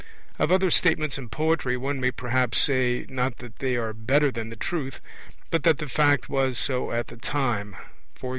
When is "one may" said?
1.77-2.09